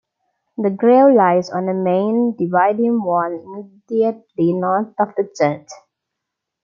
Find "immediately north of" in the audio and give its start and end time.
3.87-5.09